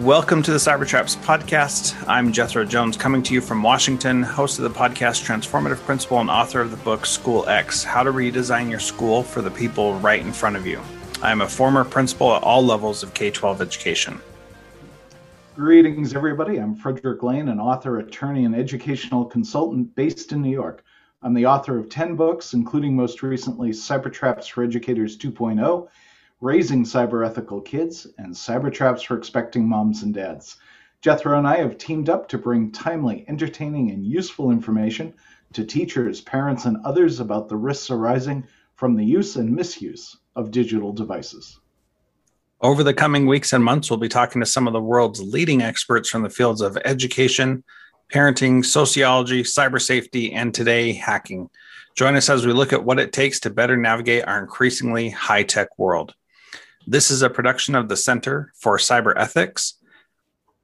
[0.00, 1.94] Welcome to the Cybertraps podcast.
[2.08, 6.30] I'm Jethro Jones, coming to you from Washington, host of the podcast, transformative principal, and
[6.30, 10.22] author of the book School X How to Redesign Your School for the People Right
[10.22, 10.80] in Front of You.
[11.20, 14.18] I am a former principal at all levels of K 12 education.
[15.54, 16.56] Greetings, everybody.
[16.56, 20.82] I'm Frederick Lane, an author, attorney, and educational consultant based in New York.
[21.22, 25.88] I'm the author of 10 books, including most recently Cybertraps for Educators 2.0
[26.42, 30.56] Raising Cyber Ethical Kids, and Cyber Traps for Expecting Moms and Dads.
[31.02, 35.12] Jethro and I have teamed up to bring timely, entertaining, and useful information
[35.52, 40.50] to teachers, parents, and others about the risks arising from the use and misuse of
[40.50, 41.60] digital devices.
[42.62, 45.60] Over the coming weeks and months, we'll be talking to some of the world's leading
[45.60, 47.64] experts from the fields of education,
[48.14, 51.50] parenting, sociology, cyber safety, and today, hacking.
[51.96, 55.42] Join us as we look at what it takes to better navigate our increasingly high
[55.42, 56.14] tech world.
[56.86, 59.74] This is a production of the Center for Cyber Ethics.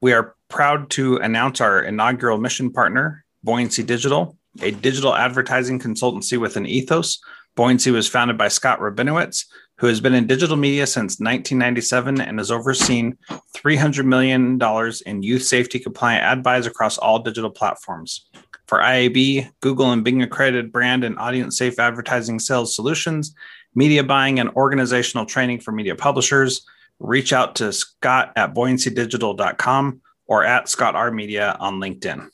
[0.01, 6.39] We are proud to announce our inaugural mission partner, Buoyancy Digital, a digital advertising consultancy
[6.39, 7.19] with an ethos.
[7.55, 9.45] Buoyancy was founded by Scott Rabinowitz,
[9.77, 13.15] who has been in digital media since 1997 and has overseen
[13.55, 14.59] $300 million
[15.05, 18.27] in youth safety compliant ad buys across all digital platforms.
[18.67, 23.33] For IAB, Google and Bing accredited brand and audience safe advertising sales solutions,
[23.77, 26.65] media buying and organizational training for media publishers,
[26.99, 32.27] reach out to Scott at buoyancydigital.com or at Scott R Media on LinkedIn.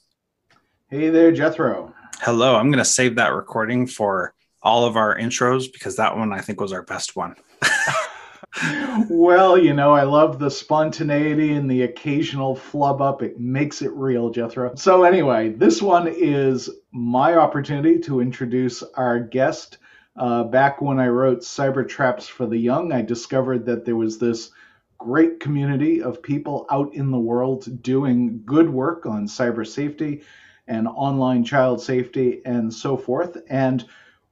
[0.90, 1.94] Hey there, Jethro.
[2.22, 2.56] Hello.
[2.56, 6.40] I'm going to save that recording for all of our intros because that one I
[6.40, 7.36] think was our best one.
[9.10, 13.22] well, you know, I love the spontaneity and the occasional flub up.
[13.22, 14.76] It makes it real, Jethro.
[14.76, 19.80] So, anyway, this one is my opportunity to introduce our guest.
[20.16, 24.20] Uh, back when I wrote Cyber Traps for the Young, I discovered that there was
[24.20, 24.52] this
[25.00, 30.24] great community of people out in the world doing good work on cyber safety
[30.68, 33.38] and online child safety and so forth.
[33.50, 33.84] And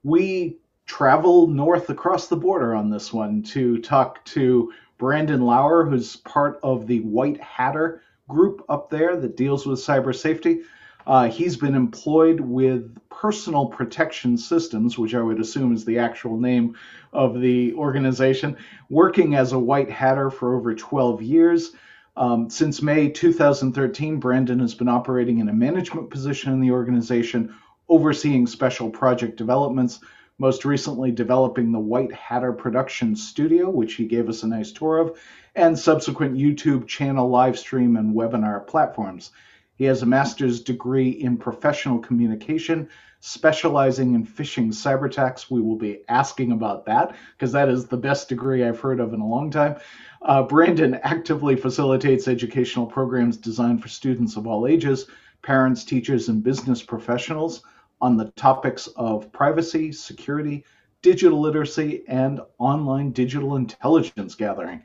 [0.02, 6.16] we travel north across the border on this one to talk to Brandon Laur, who's
[6.16, 10.62] part of the White Hatter group up there that deals with cyber safety.
[11.06, 16.38] Uh, he's been employed with Personal Protection Systems, which I would assume is the actual
[16.38, 16.76] name
[17.12, 18.56] of the organization,
[18.88, 21.72] working as a white hatter for over 12 years.
[22.16, 27.54] Um, since May 2013, Brandon has been operating in a management position in the organization,
[27.88, 30.00] overseeing special project developments,
[30.38, 34.98] most recently developing the White Hatter Production Studio, which he gave us a nice tour
[34.98, 35.18] of,
[35.54, 39.30] and subsequent YouTube channel live stream and webinar platforms.
[39.74, 42.88] He has a master's degree in professional communication,
[43.20, 45.50] specializing in phishing cyber attacks.
[45.50, 49.14] We will be asking about that because that is the best degree I've heard of
[49.14, 49.76] in a long time.
[50.20, 55.06] Uh, Brandon actively facilitates educational programs designed for students of all ages,
[55.42, 57.62] parents, teachers, and business professionals
[58.00, 60.64] on the topics of privacy, security,
[61.02, 64.82] digital literacy, and online digital intelligence gathering.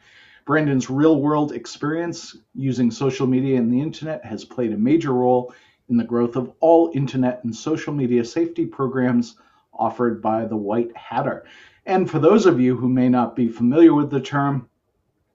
[0.48, 5.54] Brandon's real world experience using social media and the internet has played a major role
[5.90, 9.36] in the growth of all internet and social media safety programs
[9.74, 11.46] offered by the White Hatter.
[11.86, 14.70] And for those of you who may not be familiar with the term,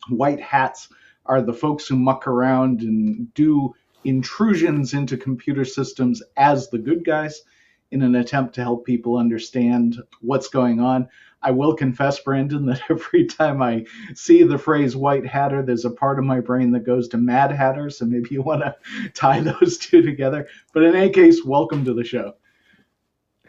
[0.08, 0.88] white hats
[1.26, 3.74] are the folks who muck around and do
[4.04, 7.42] intrusions into computer systems as the good guys
[7.90, 11.06] in an attempt to help people understand what's going on.
[11.42, 15.90] I will confess, Brandon, that every time I see the phrase white hatter, there's a
[15.90, 17.90] part of my brain that goes to mad hatter.
[17.90, 18.76] So maybe you want to
[19.14, 20.48] tie those two together.
[20.72, 22.34] But in any case, welcome to the show.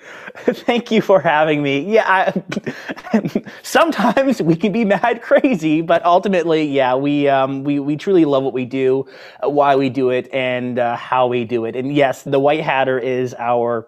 [0.38, 1.80] Thank you for having me.
[1.94, 2.34] Yeah,
[3.14, 8.26] I, sometimes we can be mad crazy, but ultimately, yeah, we um, we we truly
[8.26, 9.06] love what we do,
[9.42, 11.76] why we do it, and uh, how we do it.
[11.76, 13.88] And yes, the White Hatter is our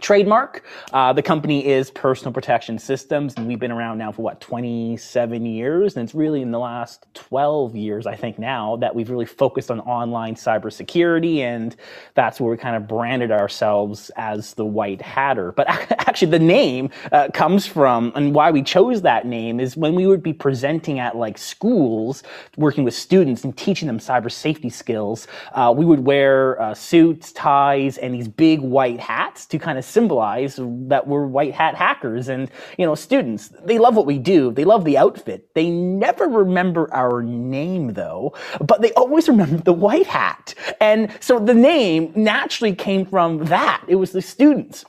[0.00, 0.64] trademark.
[0.92, 5.44] Uh, the company is Personal Protection Systems, and we've been around now for what 27
[5.44, 9.26] years, and it's really in the last 12 years, I think, now that we've really
[9.26, 11.74] focused on online cybersecurity, and
[12.14, 15.52] that's where we kind of branded ourselves as the White Hatter.
[15.52, 19.96] But actually, the name uh, comes from, and why we chose that name is when
[19.96, 22.22] we would be presenting at like schools,
[22.56, 25.26] working with students and teaching them cyber safety skills.
[25.52, 29.79] Uh, we would wear uh, suits, ties, and these big white hats to kind of
[29.82, 33.50] symbolize that we're white hat hackers and you know students.
[33.64, 34.52] They love what we do.
[34.52, 35.54] They love the outfit.
[35.54, 40.54] They never remember our name though but they always remember the white hat.
[40.80, 43.82] And so the name naturally came from that.
[43.88, 44.84] It was the students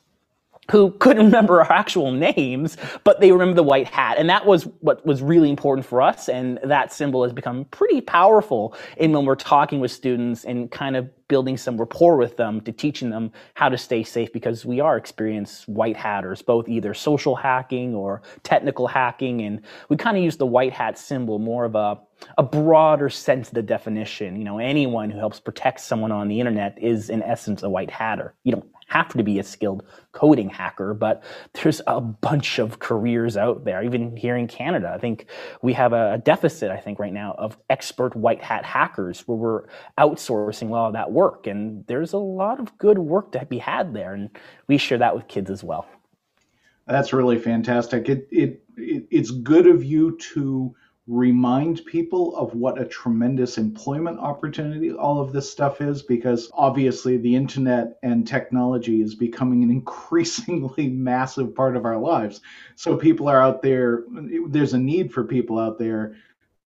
[0.69, 4.18] who couldn't remember our actual names, but they remember the white hat.
[4.18, 6.30] And that was what was really important for us.
[6.30, 10.96] And that symbol has become pretty powerful in when we're talking with students and kind
[10.96, 14.80] of building some rapport with them to teaching them how to stay safe because we
[14.80, 19.42] are experienced white hatters, both either social hacking or technical hacking.
[19.42, 22.00] And we kind of use the white hat symbol more of a
[22.38, 24.36] a broader sense of the definition.
[24.36, 27.90] You know, anyone who helps protect someone on the internet is in essence a white
[27.90, 28.36] hatter.
[28.44, 31.24] You don't have to be a skilled coding hacker, but
[31.54, 33.82] there's a bunch of careers out there.
[33.84, 35.28] Even here in Canada, I think
[35.62, 39.64] we have a deficit, I think, right now of expert white hat hackers where we're
[39.98, 41.48] outsourcing a lot of that work.
[41.48, 44.14] And there's a lot of good work to be had there.
[44.14, 44.30] And
[44.68, 45.88] we share that with kids as well.
[46.86, 48.10] That's really fantastic.
[48.10, 50.76] It, it, it it's good of you to
[51.07, 57.18] remind people of what a tremendous employment opportunity all of this stuff is because obviously
[57.18, 62.42] the internet and technology is becoming an increasingly massive part of our lives.
[62.75, 64.03] So people are out there,
[64.48, 66.15] there's a need for people out there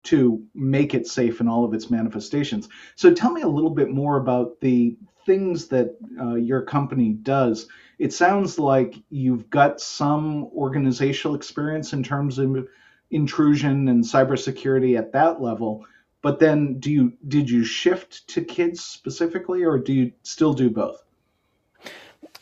[0.03, 2.69] to make it safe in all of its manifestations.
[2.95, 7.67] So tell me a little bit more about the things that uh, your company does.
[7.99, 12.67] It sounds like you've got some organizational experience in terms of
[13.11, 15.85] intrusion and cybersecurity at that level.
[16.21, 20.69] But then, do you did you shift to kids specifically, or do you still do
[20.69, 21.03] both?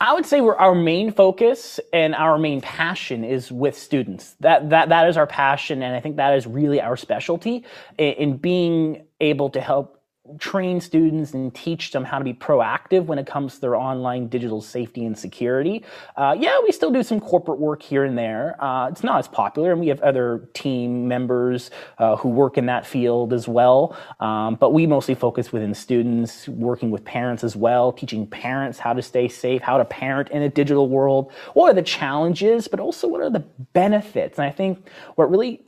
[0.02, 4.36] I would say we're, our main focus and our main passion is with students.
[4.40, 7.64] That that that is our passion, and I think that is really our specialty
[7.98, 9.95] in, in being able to help
[10.40, 14.28] train students and teach them how to be proactive when it comes to their online
[14.28, 15.84] digital safety and security.
[16.16, 18.62] Uh, yeah, we still do some corporate work here and there.
[18.64, 22.66] Uh, it's not as popular, and we have other team members uh, who work in
[22.66, 23.96] that field as well.
[24.20, 28.94] Um, but we mostly focus within students, working with parents as well, teaching parents how
[28.94, 31.32] to stay safe, how to parent in a digital world.
[31.54, 34.38] What are the challenges, but also what are the benefits?
[34.38, 35.62] And I think what really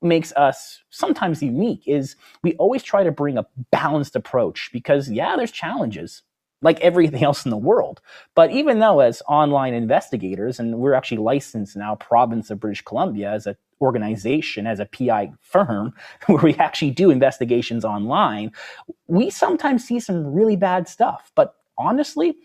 [0.00, 5.36] makes us sometimes unique is we always try to bring a balanced approach because yeah
[5.36, 6.22] there's challenges
[6.62, 8.00] like everything else in the world.
[8.34, 13.32] But even though as online investigators and we're actually licensed now province of british columbia
[13.32, 15.92] as an organization as a pi firm
[16.26, 18.50] where we actually do investigations online
[19.06, 21.32] we sometimes see some really bad stuff.
[21.34, 22.36] But honestly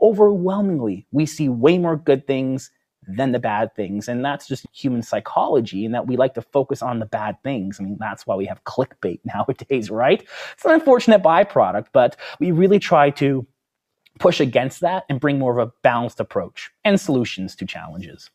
[0.00, 2.70] overwhelmingly we see way more good things
[3.06, 4.08] than the bad things.
[4.08, 7.78] And that's just human psychology, and that we like to focus on the bad things.
[7.80, 10.26] I mean, that's why we have clickbait nowadays, right?
[10.52, 13.46] It's an unfortunate byproduct, but we really try to
[14.18, 18.30] push against that and bring more of a balanced approach and solutions to challenges.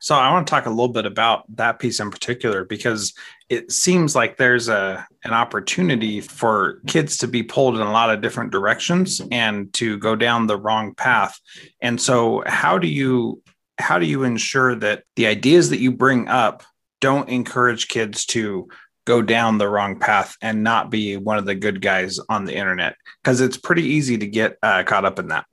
[0.00, 3.12] So I want to talk a little bit about that piece in particular because
[3.50, 8.10] it seems like there's a an opportunity for kids to be pulled in a lot
[8.10, 11.38] of different directions and to go down the wrong path.
[11.82, 13.42] And so how do you
[13.78, 16.62] how do you ensure that the ideas that you bring up
[17.00, 18.68] don't encourage kids to
[19.06, 22.54] go down the wrong path and not be one of the good guys on the
[22.54, 25.46] internet because it's pretty easy to get uh, caught up in that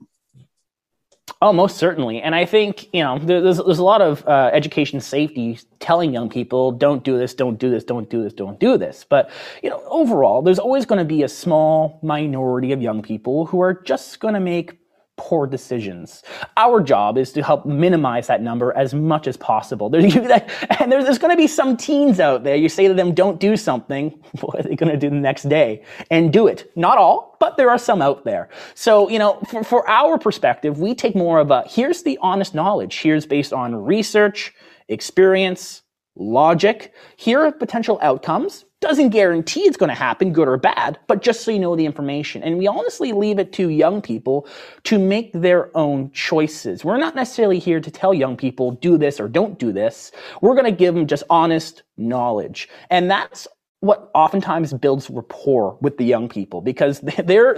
[1.41, 2.21] Oh, most certainly.
[2.21, 6.29] And I think, you know, there's, there's a lot of uh, education safety telling young
[6.29, 9.05] people, don't do this, don't do this, don't do this, don't do this.
[9.07, 9.29] But,
[9.61, 13.61] you know, overall, there's always going to be a small minority of young people who
[13.61, 14.79] are just going to make
[15.17, 16.23] poor decisions.
[16.55, 19.89] Our job is to help minimize that number as much as possible.
[19.89, 20.15] There's,
[20.79, 22.55] and there's, there's going to be some teens out there.
[22.55, 24.23] You say to them, don't do something.
[24.41, 25.83] What are they going to do the next day?
[26.11, 26.71] And do it.
[26.75, 28.49] Not all, but there are some out there.
[28.75, 32.53] So, you know, for, for our perspective, we take more of a, here's the honest
[32.53, 32.99] knowledge.
[32.99, 34.53] Here's based on research,
[34.87, 35.81] experience,
[36.17, 36.93] logic.
[37.15, 41.41] Here are potential outcomes doesn't guarantee it's going to happen, good or bad, but just
[41.41, 42.43] so you know the information.
[42.43, 44.47] And we honestly leave it to young people
[44.83, 46.85] to make their own choices.
[46.85, 50.11] We're not necessarily here to tell young people do this or don't do this.
[50.41, 52.69] We're going to give them just honest knowledge.
[52.91, 53.47] And that's
[53.79, 57.57] what oftentimes builds rapport with the young people because they're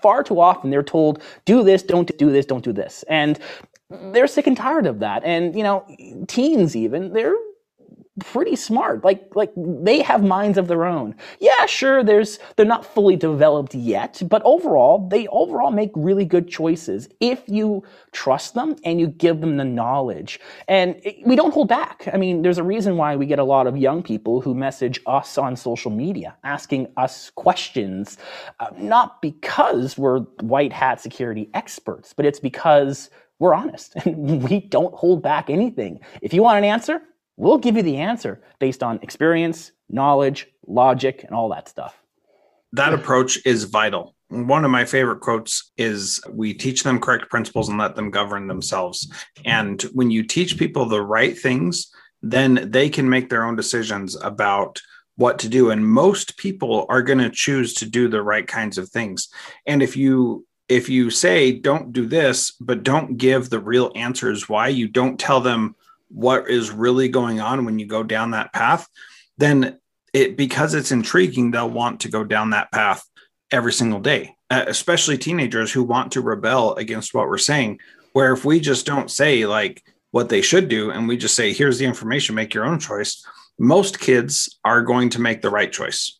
[0.00, 3.40] far too often they're told do this don't do this don't do this and
[4.12, 5.84] they're sick and tired of that and you know
[6.28, 7.34] teens even they're
[8.20, 9.04] pretty smart.
[9.04, 11.14] Like like they have minds of their own.
[11.40, 16.48] Yeah, sure, there's they're not fully developed yet, but overall, they overall make really good
[16.48, 20.40] choices if you trust them and you give them the knowledge.
[20.68, 22.08] And we don't hold back.
[22.12, 25.00] I mean, there's a reason why we get a lot of young people who message
[25.06, 28.18] us on social media asking us questions,
[28.60, 34.60] uh, not because we're white hat security experts, but it's because we're honest and we
[34.60, 36.00] don't hold back anything.
[36.22, 37.02] If you want an answer,
[37.40, 42.00] We'll give you the answer based on experience, knowledge, logic, and all that stuff.
[42.72, 47.68] That approach is vital one of my favorite quotes is we teach them correct principles
[47.68, 49.12] and let them govern themselves.
[49.44, 51.92] And when you teach people the right things,
[52.22, 54.80] then they can make their own decisions about
[55.16, 55.70] what to do.
[55.70, 59.28] And most people are going to choose to do the right kinds of things.
[59.66, 64.48] And if you if you say don't do this, but don't give the real answers
[64.48, 65.74] why, you don't tell them
[66.10, 68.86] what is really going on when you go down that path,
[69.38, 69.78] then
[70.12, 73.04] it because it's intriguing, they'll want to go down that path
[73.50, 77.78] every single day, uh, especially teenagers who want to rebel against what we're saying.
[78.12, 81.52] Where if we just don't say like what they should do and we just say,
[81.52, 83.24] here's the information, make your own choice,
[83.58, 86.18] most kids are going to make the right choice.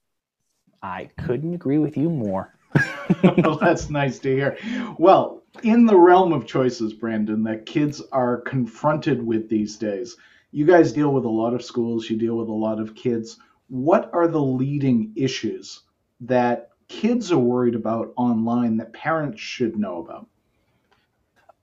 [0.82, 2.54] I couldn't agree with you more.
[3.22, 4.56] well, that's nice to hear.
[4.98, 10.16] Well, in the realm of choices, Brandon, that kids are confronted with these days,
[10.52, 13.38] you guys deal with a lot of schools, you deal with a lot of kids.
[13.68, 15.82] What are the leading issues
[16.20, 20.26] that kids are worried about online that parents should know about?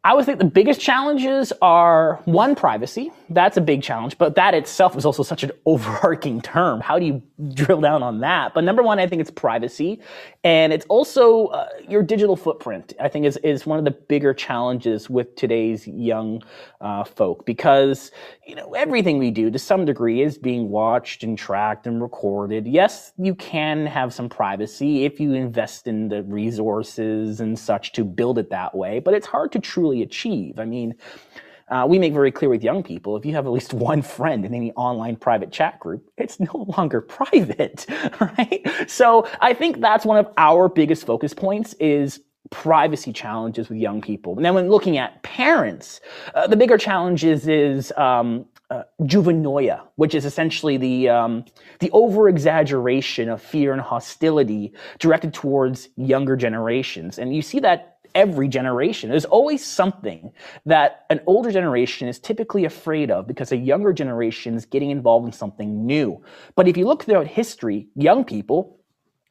[0.08, 3.12] I would think the biggest challenges are one, privacy.
[3.30, 6.80] That's a big challenge, but that itself is also such an overarching term.
[6.80, 7.22] How do you
[7.54, 8.54] drill down on that?
[8.54, 10.00] But number one, I think it's privacy.
[10.46, 14.34] And it's also uh, your digital footprint, I think is, is one of the bigger
[14.34, 16.42] challenges with today's young
[16.80, 18.12] uh, folk because,
[18.46, 22.66] you know, everything we do to some degree is being watched and tracked and recorded.
[22.66, 28.06] Yes, you can have some privacy if you invest in the resources and such to
[28.06, 30.60] build it that way, but it's hard to truly achieve.
[30.60, 30.96] I mean,
[31.70, 34.46] uh, we make very clear with young people if you have at least one friend
[34.46, 37.86] in any online private chat group, it's no longer private,
[38.20, 38.66] right?
[38.88, 44.02] So I think that's one of our biggest focus points is privacy challenges with young
[44.02, 44.36] people.
[44.38, 46.00] And then when looking at parents,
[46.34, 51.46] uh, the bigger challenges is um, uh, juvenoia, which is essentially the um,
[51.80, 57.97] the over exaggeration of fear and hostility directed towards younger generations, and you see that
[58.18, 59.10] every generation.
[59.12, 60.32] There's always something
[60.66, 65.28] that an older generation is typically afraid of because a younger generation is getting involved
[65.28, 66.22] in something new.
[66.56, 68.80] But if you look throughout history, young people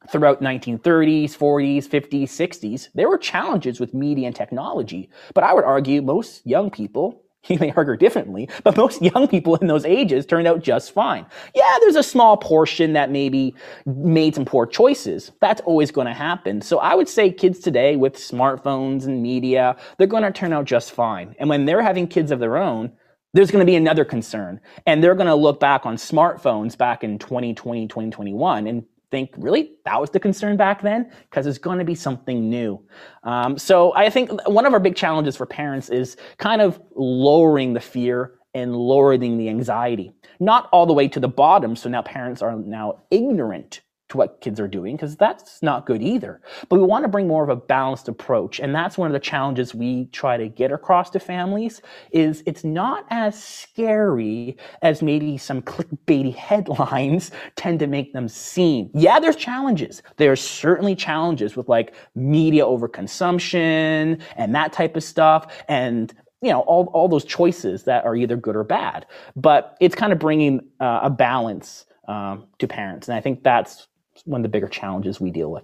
[0.09, 5.09] throughout 1930s, 40s, 50s, 60s, there were challenges with media and technology.
[5.33, 9.55] But I would argue most young people you may argue differently, but most young people
[9.55, 11.25] in those ages turned out just fine.
[11.55, 15.31] Yeah, there's a small portion that maybe made some poor choices.
[15.41, 16.61] That's always going to happen.
[16.61, 20.65] So I would say kids today with smartphones and media, they're going to turn out
[20.65, 21.35] just fine.
[21.39, 22.91] And when they're having kids of their own,
[23.33, 24.59] there's going to be another concern.
[24.85, 29.75] And they're going to look back on smartphones back in 2020, 2021 and think, really,
[29.85, 31.11] that was the concern back then?
[31.29, 32.81] Because it's going to be something new.
[33.23, 37.73] Um, so I think one of our big challenges for parents is kind of lowering
[37.73, 40.11] the fear and lowering the anxiety.
[40.39, 44.39] Not all the way to the bottom, so now parents are now ignorant to what
[44.41, 46.41] kids are doing because that's not good either.
[46.69, 48.59] But we want to bring more of a balanced approach.
[48.59, 52.63] And that's one of the challenges we try to get across to families is it's
[52.63, 58.89] not as scary as maybe some clickbaity headlines tend to make them seem.
[58.93, 60.01] Yeah, there's challenges.
[60.15, 65.63] There's certainly challenges with like media overconsumption and that type of stuff.
[65.67, 69.95] And you know all, all those choices that are either good or bad but it's
[69.95, 73.87] kind of bringing uh, a balance um, to parents and i think that's
[74.25, 75.63] one of the bigger challenges we deal with.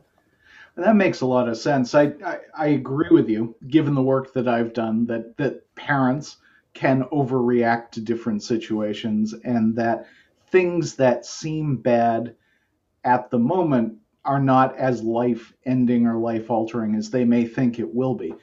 [0.76, 1.94] That makes a lot of sense.
[1.94, 6.38] I, I, I agree with you, given the work that I've done, that that parents
[6.74, 10.08] can overreact to different situations, and that
[10.48, 12.36] things that seem bad
[13.04, 17.78] at the moment are not as life ending or life altering as they may think
[17.78, 18.34] it will be.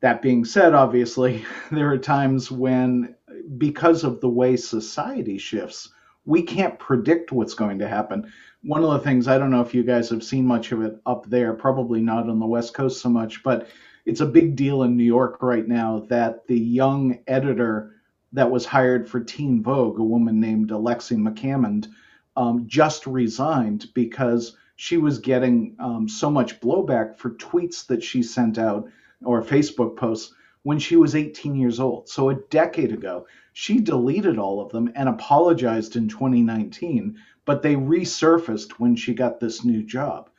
[0.00, 3.14] That being said, obviously, there are times when,
[3.56, 5.88] because of the way society shifts,
[6.26, 8.32] we can't predict what's going to happen
[8.64, 10.98] one of the things I don't know if you guys have seen much of it
[11.04, 13.68] up there, probably not on the West Coast so much, but
[14.06, 17.94] it's a big deal in New York right now that the young editor
[18.32, 21.88] that was hired for Teen Vogue, a woman named Alexi McCammond,
[22.36, 28.22] um, just resigned because she was getting um, so much blowback for tweets that she
[28.22, 28.88] sent out
[29.22, 32.08] or Facebook posts when she was 18 years old.
[32.08, 37.74] So a decade ago, she deleted all of them and apologized in 2019 but they
[37.74, 40.30] resurfaced when she got this new job.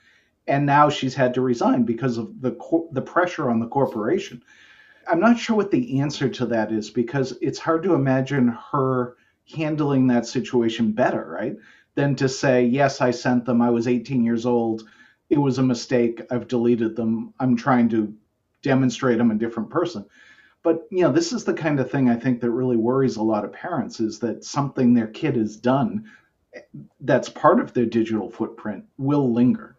[0.47, 2.55] And now she's had to resign because of the
[2.91, 4.43] the pressure on the corporation.
[5.07, 9.17] I'm not sure what the answer to that is because it's hard to imagine her
[9.55, 11.55] handling that situation better, right?
[11.95, 13.61] Than to say, "Yes, I sent them.
[13.61, 14.83] I was 18 years old.
[15.29, 16.21] It was a mistake.
[16.31, 17.33] I've deleted them.
[17.39, 18.13] I'm trying to
[18.61, 20.05] demonstrate I'm a different person."
[20.63, 23.23] But you know, this is the kind of thing I think that really worries a
[23.23, 26.05] lot of parents is that something their kid has done
[27.01, 29.75] that's part of their digital footprint will linger.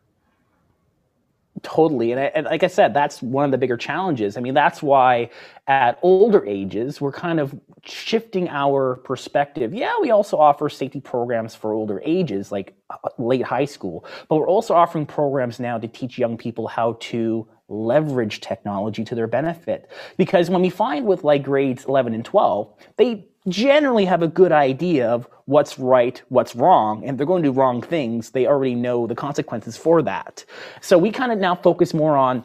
[1.62, 2.12] totally.
[2.12, 4.36] And, I, and like I said, that's one of the bigger challenges.
[4.36, 5.30] I mean, that's why
[5.66, 9.72] at older ages, we're kind of shifting our perspective.
[9.74, 14.36] Yeah, we also offer safety programs for older ages, like uh, late high school, but
[14.36, 19.26] we're also offering programs now to teach young people how to leverage technology to their
[19.26, 19.90] benefit.
[20.16, 24.52] Because when we find with like grades 11 and 12, they generally have a good
[24.52, 28.30] idea of what's right, what's wrong, and they're going to do wrong things.
[28.30, 30.44] They already know the consequences for that.
[30.80, 32.44] So we kind of now focus more on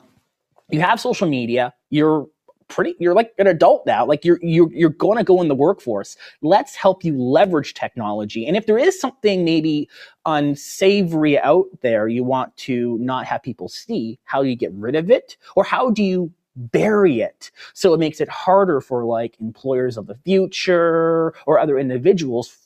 [0.70, 2.28] you have social media, you're
[2.72, 5.56] pretty you're like an adult now like you're you're, you're going to go in the
[5.56, 9.90] workforce let's help you leverage technology and if there is something maybe
[10.26, 14.96] unsavory out there you want to not have people see how do you get rid
[14.96, 17.52] of it or how do you bury it.
[17.74, 22.58] So it makes it harder for like employers of the future or other individuals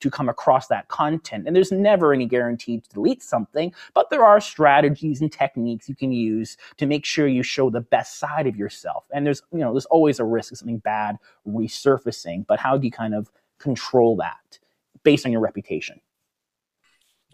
[0.00, 1.46] to come across that content.
[1.46, 5.94] And there's never any guarantee to delete something, but there are strategies and techniques you
[5.94, 9.04] can use to make sure you show the best side of yourself.
[9.12, 11.16] And there's, you know, there's always a risk of something bad
[11.48, 14.58] resurfacing, but how do you kind of control that
[15.04, 16.00] based on your reputation?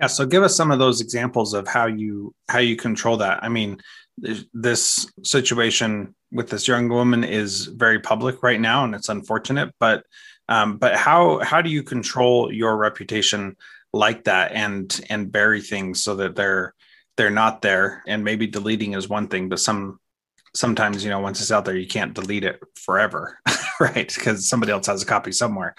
[0.00, 3.42] Yeah, so give us some of those examples of how you how you control that.
[3.42, 3.80] I mean,
[4.52, 9.74] this situation with this young woman is very public right now, and it's unfortunate.
[9.78, 10.04] But
[10.48, 13.56] um, but how how do you control your reputation
[13.92, 16.74] like that and and bury things so that they're
[17.16, 18.02] they're not there?
[18.06, 20.00] And maybe deleting is one thing, but some
[20.54, 23.38] sometimes you know once it's out there, you can't delete it forever,
[23.80, 24.12] right?
[24.14, 25.74] Because somebody else has a copy somewhere.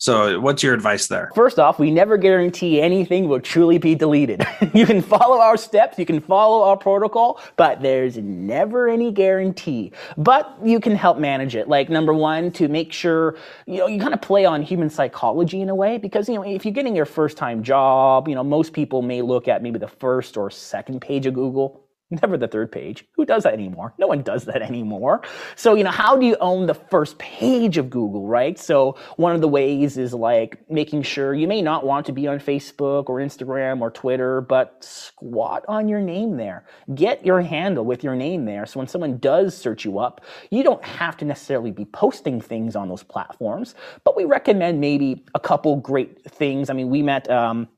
[0.00, 1.32] So, what's your advice there?
[1.34, 4.46] First off, we never guarantee anything will truly be deleted.
[4.72, 9.90] you can follow our steps, you can follow our protocol, but there's never any guarantee.
[10.16, 11.66] But you can help manage it.
[11.66, 13.36] Like, number one, to make sure,
[13.66, 16.44] you know, you kind of play on human psychology in a way, because, you know,
[16.44, 19.80] if you're getting your first time job, you know, most people may look at maybe
[19.80, 21.87] the first or second page of Google
[22.22, 23.04] Never the third page.
[23.16, 23.92] Who does that anymore?
[23.98, 25.20] No one does that anymore.
[25.56, 28.58] So, you know, how do you own the first page of Google, right?
[28.58, 32.26] So, one of the ways is like making sure you may not want to be
[32.26, 36.64] on Facebook or Instagram or Twitter, but squat on your name there.
[36.94, 38.64] Get your handle with your name there.
[38.64, 42.74] So, when someone does search you up, you don't have to necessarily be posting things
[42.74, 46.70] on those platforms, but we recommend maybe a couple great things.
[46.70, 47.68] I mean, we met, um,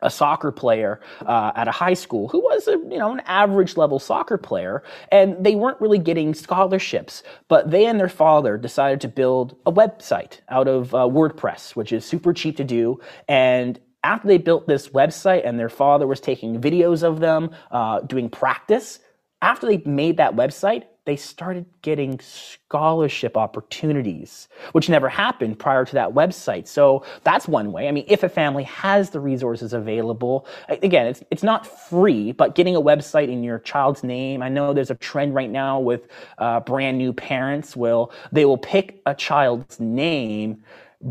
[0.00, 3.76] a soccer player uh, at a high school who was a you know an average
[3.76, 9.00] level soccer player and they weren't really getting scholarships but they and their father decided
[9.00, 13.80] to build a website out of uh, wordpress which is super cheap to do and
[14.04, 18.28] after they built this website and their father was taking videos of them uh, doing
[18.28, 19.00] practice
[19.42, 25.94] after they made that website they started getting scholarship opportunities, which never happened prior to
[25.94, 26.66] that website.
[26.66, 27.88] So that's one way.
[27.88, 32.56] I mean, if a family has the resources available, again, it's, it's not free, but
[32.56, 34.42] getting a website in your child's name.
[34.42, 38.58] I know there's a trend right now with uh, brand new parents will, they will
[38.58, 40.64] pick a child's name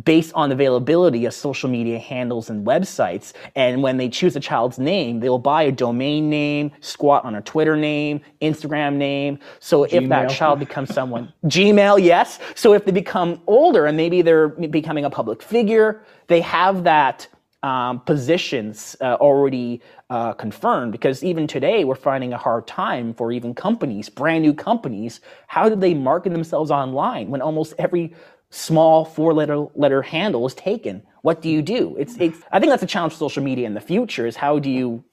[0.04, 3.34] based on availability of social media handles and websites.
[3.56, 7.36] And when they choose a child's name, they will buy a domain name, squat on
[7.36, 9.40] a Twitter name, Instagram name.
[9.60, 10.04] So Gmail.
[10.04, 12.40] if that child becomes someone, Gmail, yes.
[12.56, 17.28] So if they become older and maybe they're becoming a public figure, they have that
[17.66, 19.82] um, positions uh, already
[20.12, 24.54] uh, confirmed because even today we're finding a hard time for even companies, brand new
[24.54, 28.14] companies, how do they market themselves online when almost every
[28.56, 31.04] small four letter letter handle is taken.
[31.24, 31.96] What do you do?
[32.00, 34.60] It's it's I think that's a challenge for social media in the future is how
[34.60, 35.04] do you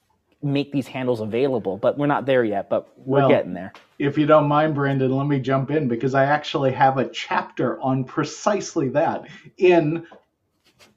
[0.41, 1.77] make these handles available?
[1.77, 3.73] But we're not there yet, but we're well, getting there.
[3.99, 7.79] If you don't mind, Brandon, let me jump in because I actually have a chapter
[7.81, 9.27] on precisely that
[9.57, 10.07] in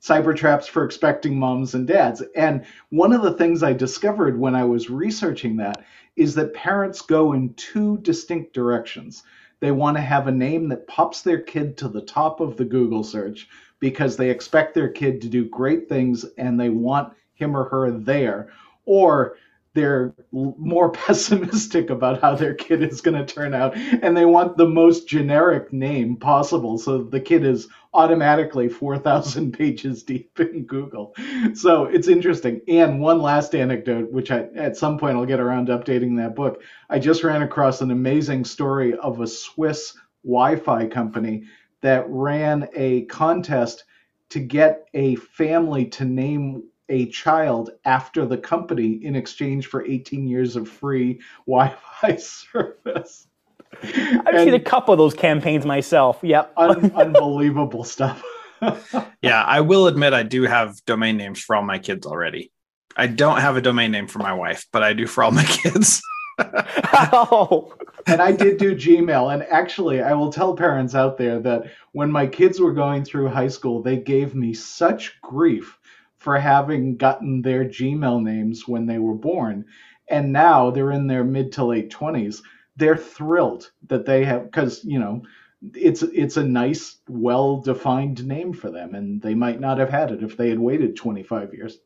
[0.01, 2.23] cyber traps for expecting moms and dads.
[2.37, 7.03] And one of the things I discovered when I was researching that is that parents
[7.03, 9.25] go in two distinct directions.
[9.61, 12.65] They want to have a name that pops their kid to the top of the
[12.65, 13.49] Google search
[13.81, 17.91] because they expect their kid to do great things and they want him or her
[17.91, 18.51] there.
[18.85, 19.37] Or
[19.77, 24.57] they're more pessimistic about how their kid is going to turn out and they want
[24.57, 26.79] the most generic name possible.
[26.79, 31.15] So the kid is automatically 4000 pages deep in google.
[31.55, 32.63] So it's interesting.
[32.67, 36.35] And one last anecdote which I, at some point i'll get around to updating that
[36.35, 36.63] book.
[36.91, 41.45] I just ran across an amazing story of a swiss wi-fi company
[41.83, 43.85] that ran a contest
[44.31, 50.27] to get a family to name a child after the company in exchange for 18
[50.27, 53.27] years of free Wi-Fi service.
[53.83, 56.21] I've and seen a couple of those campaigns myself.
[56.23, 56.53] Yep.
[56.57, 58.23] un- unbelievable stuff.
[59.23, 62.53] yeah, I will admit I do have domain names for all my kids already.
[62.97, 65.45] I don't have a domain name for my wife, but I do for all my
[65.45, 66.01] kids.
[66.39, 67.75] oh.
[68.07, 69.35] and I did do Gmail.
[69.35, 73.29] And actually, I will tell parents out there that when my kids were going through
[73.29, 75.79] high school, they gave me such grief
[76.27, 79.65] for having gotten their Gmail names when they were born.
[80.09, 82.43] And now they're in their mid to late 20s.
[82.75, 85.23] They're thrilled that they have, because, you know,
[85.73, 90.11] it's it's a nice, well defined name for them, and they might not have had
[90.11, 91.79] it if they had waited 25 years.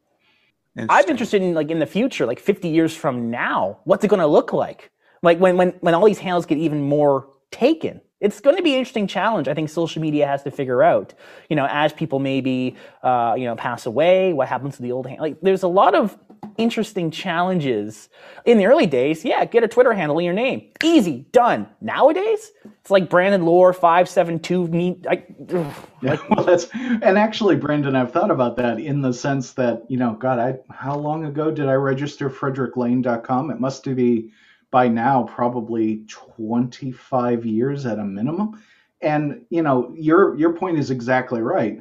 [0.88, 4.20] I'm interested in like in the future, like 50 years from now, what's it going
[4.20, 4.90] to look like?
[5.22, 8.72] Like when when when all these handles get even more taken, it's going to be
[8.72, 9.48] an interesting challenge.
[9.48, 11.14] I think social media has to figure out.
[11.48, 15.06] You know, as people maybe uh, you know pass away, what happens to the old
[15.06, 15.20] hand?
[15.20, 16.16] Like, there's a lot of
[16.56, 18.08] interesting challenges.
[18.44, 20.70] In the early days, yeah, get a Twitter handle in your name.
[20.82, 21.68] Easy, done.
[21.80, 27.56] Nowadays, it's like Brandon Laur 572 need I, ugh, yeah, like, well that's and actually
[27.56, 31.24] Brandon, I've thought about that in the sense that, you know, God, I how long
[31.24, 33.50] ago did I register fredericklane.com?
[33.50, 34.30] It must be
[34.70, 38.62] by now probably 25 years at a minimum.
[39.02, 41.80] And, you know, your your point is exactly right.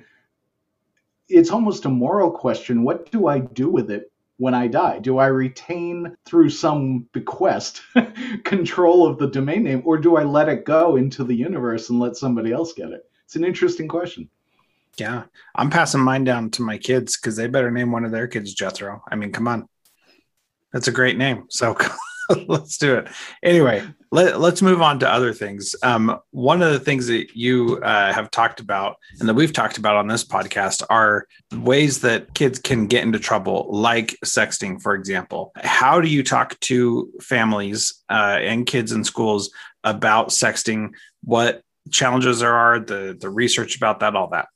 [1.28, 2.84] It's almost a moral question.
[2.84, 5.00] What do I do with it when I die?
[5.00, 7.82] Do I retain through some bequest
[8.44, 12.00] control of the domain name, or do I let it go into the universe and
[12.00, 13.06] let somebody else get it?
[13.26, 14.30] It's an interesting question.
[14.98, 15.24] Yeah,
[15.56, 18.54] I'm passing mine down to my kids because they better name one of their kids
[18.54, 19.04] Jethro.
[19.10, 19.68] I mean, come on,
[20.74, 21.46] that's a great name.
[21.50, 21.78] So
[22.48, 23.08] let's do it.
[23.44, 25.76] Anyway, let, us move on to other things.
[25.84, 29.78] Um, one of the things that you uh, have talked about and that we've talked
[29.78, 34.94] about on this podcast are ways that kids can get into trouble, like sexting, for
[34.94, 35.52] example.
[35.58, 39.52] How do you talk to families uh, and kids in schools
[39.84, 40.92] about sexting?
[41.24, 41.62] What
[41.92, 44.48] challenges there are, the the research about that, all that.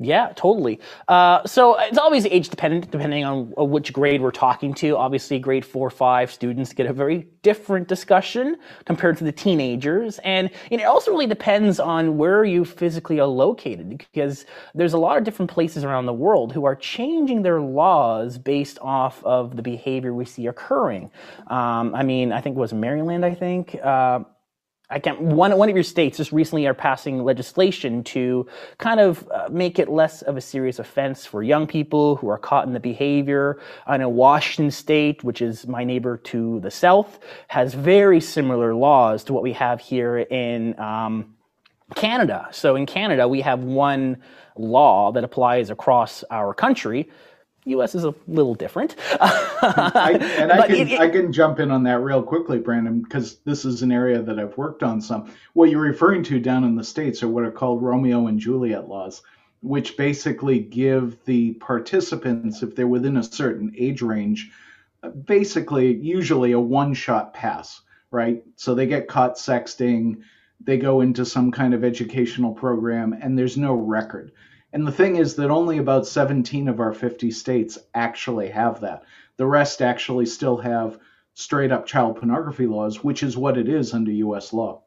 [0.00, 0.80] Yeah, totally.
[1.06, 4.96] Uh, so it's always age dependent, depending on which grade we're talking to.
[4.96, 10.50] Obviously, grade four, five students get a very different discussion compared to the teenagers, and,
[10.72, 15.16] and it also really depends on where you physically are located, because there's a lot
[15.16, 19.62] of different places around the world who are changing their laws based off of the
[19.62, 21.08] behavior we see occurring.
[21.46, 23.24] Um, I mean, I think it was Maryland.
[23.24, 23.76] I think.
[23.80, 24.24] Uh,
[24.94, 25.20] I can't.
[25.20, 28.46] One one of your states just recently are passing legislation to
[28.78, 32.38] kind of uh, make it less of a serious offense for young people who are
[32.38, 33.58] caught in the behavior.
[33.88, 39.24] I know Washington State, which is my neighbor to the south, has very similar laws
[39.24, 41.34] to what we have here in um,
[41.96, 42.48] Canada.
[42.52, 44.22] So in Canada, we have one
[44.56, 47.10] law that applies across our country
[47.66, 47.94] U.S.
[47.94, 48.96] is a little different.
[49.20, 53.00] I, and I can, it, it, I can jump in on that real quickly, Brandon,
[53.02, 55.32] because this is an area that I've worked on some.
[55.54, 58.88] What you're referring to down in the States are what are called Romeo and Juliet
[58.88, 59.22] laws,
[59.62, 64.50] which basically give the participants, if they're within a certain age range,
[65.24, 68.42] basically usually a one shot pass, right?
[68.56, 70.22] So they get caught sexting,
[70.60, 74.32] they go into some kind of educational program, and there's no record.
[74.74, 79.04] And the thing is that only about 17 of our 50 states actually have that.
[79.36, 80.98] The rest actually still have
[81.34, 84.82] straight up child pornography laws, which is what it is under US law.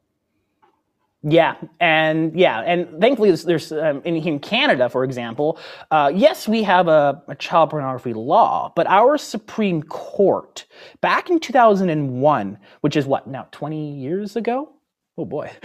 [1.22, 5.58] Yeah, and yeah, and thankfully there's, there's um, in, in, Canada, for example,
[5.90, 10.64] uh, yes, we have a, a, child pornography law, but our Supreme Court
[11.00, 14.70] back in 2001, which is what now 20 years ago,
[15.18, 15.50] Oh boy.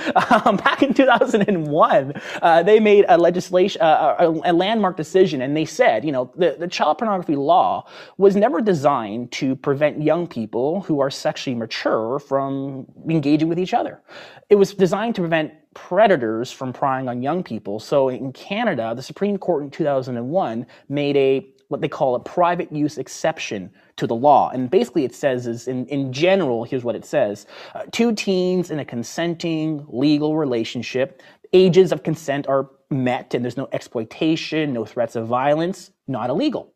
[0.46, 5.56] Um, back in 2001, uh, they made a legislation, uh, a, a, landmark decision, and
[5.56, 7.88] they said, you know, the, the child pornography law
[8.18, 13.74] was never designed to prevent young people who are sexually mature from engaging with each
[13.74, 14.02] other.
[14.50, 17.80] It was designed to prevent predators from prying on young people.
[17.80, 22.72] So in Canada, the Supreme Court in 2001 made a what they call a private
[22.72, 24.52] use exception to the law.
[24.52, 27.48] And basically it says is in, in general, here's what it says.
[27.74, 33.58] Uh, two teens in a consenting legal relationship, ages of consent are met and there's
[33.58, 36.72] no exploitation, no threats of violence, not illegal.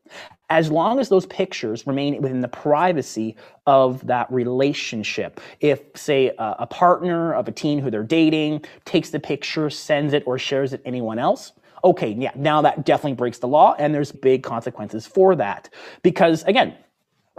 [0.49, 3.35] As long as those pictures remain within the privacy
[3.67, 5.39] of that relationship.
[5.59, 10.13] If, say, a, a partner of a teen who they're dating takes the picture, sends
[10.13, 11.51] it, or shares it anyone else,
[11.83, 15.69] okay, yeah, now that definitely breaks the law, and there's big consequences for that.
[16.03, 16.75] Because again,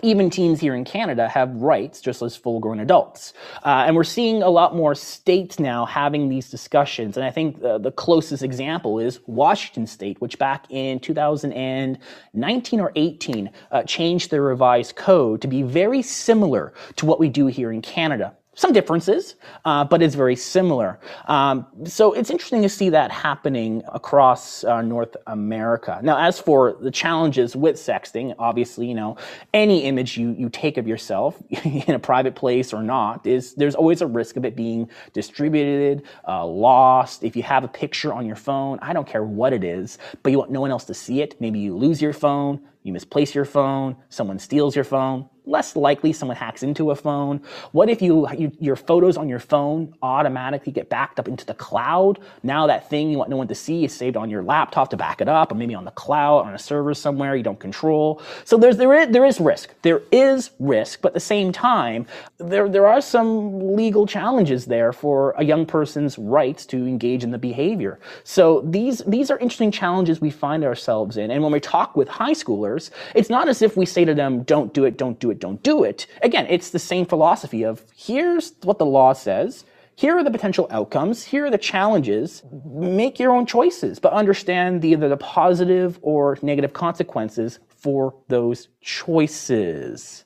[0.03, 3.33] even teens here in Canada have rights just as full grown adults.
[3.65, 7.17] Uh, and we're seeing a lot more states now having these discussions.
[7.17, 12.93] And I think the, the, closest example is Washington State, which back in 2019 or
[12.95, 17.73] 18 uh, changed their revised code to be very similar to what we do here
[17.73, 18.38] in Canada.
[18.59, 20.99] Some differences, uh, but it's very similar.
[21.29, 26.01] Um, so it's interesting to see that happening across uh, North America.
[26.03, 29.17] Now, as for the challenges with sexting, obviously, you know,
[29.55, 33.77] any image you, you take of yourself in a private place or not is there's
[33.77, 37.23] always a risk of it being distributed, uh, lost.
[37.23, 40.33] If you have a picture on your phone, I don't care what it is, but
[40.33, 41.41] you want no one else to see it.
[41.41, 46.13] Maybe you lose your phone, you misplace your phone, someone steals your phone less likely
[46.13, 47.41] someone hacks into a phone.
[47.73, 51.55] What if you, you, your photos on your phone automatically get backed up into the
[51.55, 52.19] cloud?
[52.43, 54.97] Now that thing you want no one to see is saved on your laptop to
[54.97, 58.21] back it up, or maybe on the cloud on a server somewhere you don't control.
[58.45, 59.75] So there's there is there is risk.
[59.83, 62.07] There is risk, but at the same time,
[62.39, 67.31] there there are some legal challenges there for a young person's rights to engage in
[67.31, 67.99] the behavior.
[68.25, 71.31] So these these are interesting challenges we find ourselves in.
[71.31, 74.43] And when we talk with high schoolers, it's not as if we say to them,
[74.43, 76.07] "Don't do it, don't do it." Don't do it.
[76.23, 79.65] Again, it's the same philosophy of here's what the law says.
[79.97, 81.25] Here are the potential outcomes.
[81.25, 82.45] Here are the challenges.
[82.65, 88.69] Make your own choices, but understand the, either the positive or negative consequences for those
[88.81, 90.25] choices.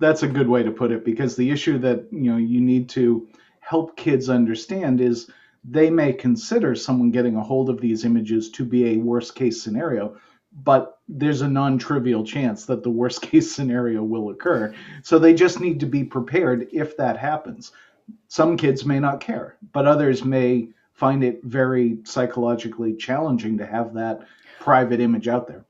[0.00, 2.88] That's a good way to put it because the issue that you know you need
[2.90, 3.28] to
[3.60, 5.30] help kids understand is
[5.64, 9.62] they may consider someone getting a hold of these images to be a worst case
[9.62, 10.16] scenario
[10.64, 14.74] but there's a non-trivial chance that the worst case scenario will occur.
[15.02, 17.72] So they just need to be prepared if that happens.
[18.28, 23.92] Some kids may not care, but others may find it very psychologically challenging to have
[23.94, 24.26] that
[24.60, 25.64] private image out there.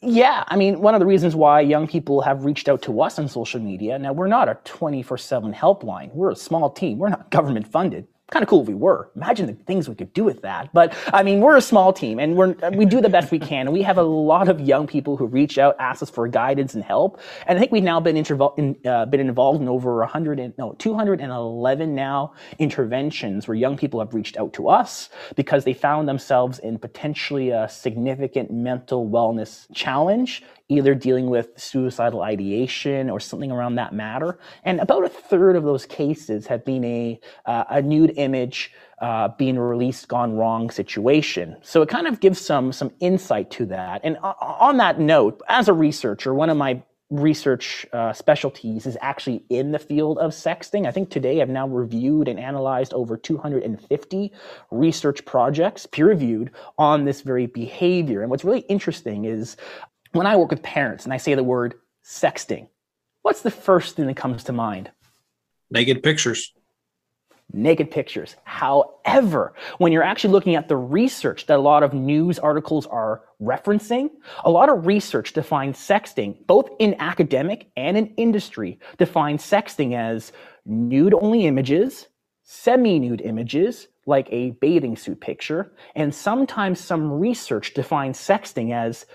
[0.00, 3.18] Yeah, I mean, one of the reasons why young people have reached out to us
[3.20, 3.98] on social media.
[3.98, 6.12] Now, we're not a 24 7 helpline.
[6.12, 6.98] We're a small team.
[6.98, 9.10] We're not government funded kind of cool if we were.
[9.16, 10.72] Imagine the things we could do with that.
[10.72, 13.66] But I mean, we're a small team and we're, we do the best we can.
[13.66, 16.74] And we have a lot of young people who reach out, ask us for guidance
[16.74, 17.20] and help.
[17.46, 20.56] And I think we've now been, intervo- in, uh, been involved in over 100 and,
[20.58, 26.08] no, 211 now interventions where young people have reached out to us because they found
[26.08, 33.50] themselves in potentially a significant mental wellness challenge either dealing with suicidal ideation or something
[33.50, 34.38] around that matter.
[34.64, 39.28] And about a third of those cases have been a, uh, a nude image uh,
[39.36, 41.56] being released gone wrong situation.
[41.62, 44.00] So it kind of gives some, some insight to that.
[44.04, 49.42] And on that note, as a researcher, one of my research uh, specialties is actually
[49.50, 50.86] in the field of sexting.
[50.86, 54.32] I think today I've now reviewed and analyzed over 250
[54.70, 58.22] research projects, peer reviewed, on this very behavior.
[58.22, 59.56] And what's really interesting is
[60.12, 62.68] when I work with parents and I say the word sexting,
[63.22, 64.90] what's the first thing that comes to mind?
[65.70, 66.52] Naked pictures.
[67.52, 68.36] Naked pictures.
[68.44, 73.22] However, when you're actually looking at the research that a lot of news articles are
[73.42, 74.10] referencing,
[74.44, 80.32] a lot of research defines sexting, both in academic and in industry, defines sexting as
[80.64, 82.06] nude only images,
[82.44, 89.06] semi nude images, like a bathing suit picture, and sometimes some research defines sexting as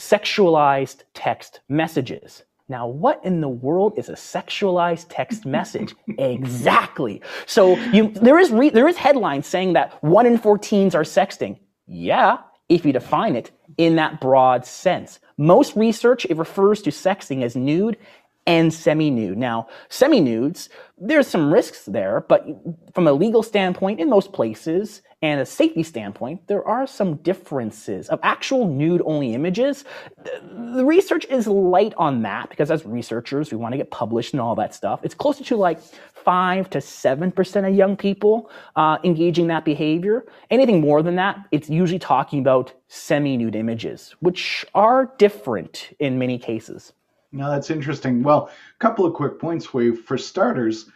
[0.00, 2.44] sexualized text messages.
[2.68, 5.94] Now, what in the world is a sexualized text message?
[6.18, 7.20] exactly.
[7.46, 11.02] So you, there is re, there is headlines saying that one in four teens are
[11.02, 11.58] sexting.
[11.86, 15.18] Yeah, if you define it in that broad sense.
[15.36, 17.96] Most research it refers to sexting as nude
[18.46, 19.38] and semi-nude.
[19.38, 22.46] Now, semi-nudes, there's some risks there, but
[22.94, 28.08] from a legal standpoint, in most places, and a safety standpoint, there are some differences
[28.08, 29.84] of actual nude only images.
[30.24, 34.40] The research is light on that because as researchers, we want to get published and
[34.40, 35.00] all that stuff.
[35.02, 35.78] It's closer to like
[36.14, 40.24] five to seven percent of young people uh, engaging that behavior.
[40.50, 46.38] Anything more than that, it's usually talking about semi-nude images, which are different in many
[46.38, 46.94] cases.
[47.32, 48.22] Now that's interesting.
[48.22, 49.94] Well, a couple of quick points for.
[49.94, 50.90] For starters,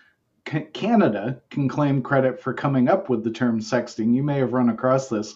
[0.44, 4.14] Canada can claim credit for coming up with the term sexting.
[4.14, 5.35] You may have run across this,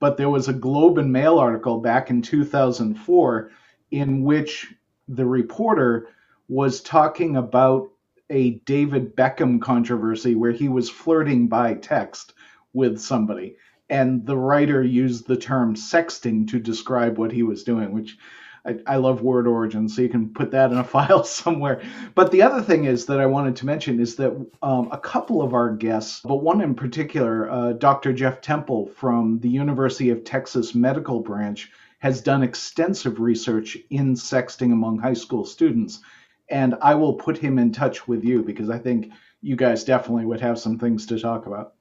[0.00, 3.50] but there was a Globe and Mail article back in 2004
[3.90, 4.74] in which
[5.08, 6.08] the reporter
[6.48, 7.90] was talking about
[8.28, 12.34] a David Beckham controversy where he was flirting by text
[12.72, 13.56] with somebody.
[13.88, 18.16] And the writer used the term sexting to describe what he was doing, which
[18.66, 21.82] I, I, love word origin, so you can put that in a file somewhere.
[22.14, 25.42] But the other thing is that I wanted to mention is that um, a couple
[25.42, 28.12] of our guests, but one in particular, uh, Dr.
[28.12, 31.70] Jeff Temple from the University of Texas Medical Branch,
[32.00, 36.00] has done extensive research in sexting among high school students.
[36.48, 40.24] And I will put him in touch with you because I think you guys definitely
[40.24, 41.74] would have some things to talk about.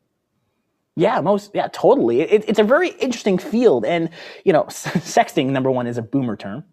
[1.00, 2.22] Yeah, most yeah, totally.
[2.22, 4.10] It, it's a very interesting field, and
[4.44, 6.66] you know, sexting number one is a boomer term.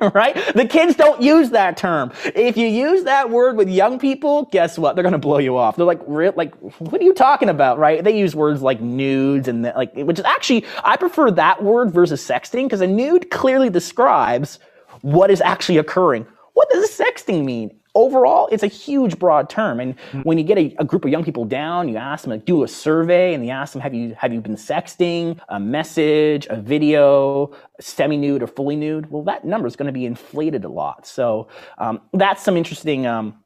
[0.14, 0.34] right?
[0.54, 2.12] The kids don't use that term.
[2.36, 4.94] If you use that word with young people, guess what?
[4.96, 5.76] They're going to blow you off.
[5.76, 8.02] They're like, like, what are you talking about, right?
[8.02, 12.26] They use words like nudes and like, which is actually, I prefer that word versus
[12.26, 14.58] sexting because a nude clearly describes
[15.02, 16.26] what is actually occurring.
[16.54, 17.76] What does sexting mean?
[17.94, 19.80] Overall, it's a huge broad term.
[19.80, 20.20] And mm-hmm.
[20.22, 22.64] when you get a, a, group of young people down, you ask them to do
[22.64, 26.56] a survey and you ask them, have you, have you been sexting, a message, a
[26.56, 29.10] video, semi-nude or fully nude?
[29.10, 31.06] Well, that number is going to be inflated a lot.
[31.06, 33.43] So um, that's some interesting um,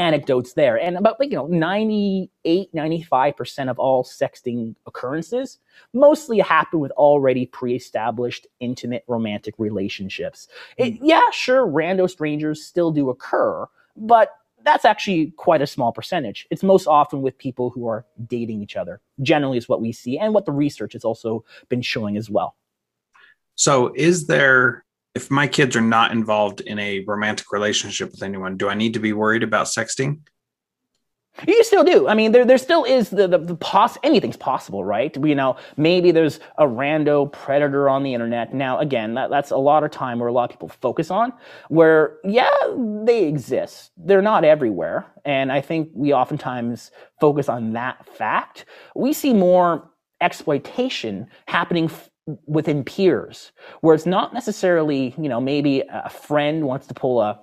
[0.00, 0.80] anecdotes there.
[0.80, 5.58] And about like, you know 98, 95% of all sexting occurrences
[5.92, 10.48] mostly happen with already pre-established intimate romantic relationships.
[10.78, 11.04] It, hmm.
[11.04, 14.34] yeah, sure, rando strangers still do occur, but
[14.64, 16.46] that's actually quite a small percentage.
[16.50, 19.00] It's most often with people who are dating each other.
[19.22, 22.56] Generally is what we see and what the research has also been showing as well.
[23.54, 28.56] So is there if my kids are not involved in a romantic relationship with anyone,
[28.56, 30.20] do I need to be worried about sexting?
[31.46, 32.06] You still do.
[32.06, 35.16] I mean, there, there still is the, the, the poss- anything's possible, right?
[35.16, 38.52] You know, maybe there's a rando predator on the internet.
[38.52, 41.32] Now, again, that, that's a lot of time where a lot of people focus on,
[41.68, 42.50] where, yeah,
[43.04, 43.92] they exist.
[43.96, 45.06] They're not everywhere.
[45.24, 48.66] And I think we oftentimes focus on that fact.
[48.94, 49.88] We see more
[50.20, 51.90] exploitation happening
[52.46, 57.40] within peers, where it's not necessarily, you know, maybe a friend wants to pull a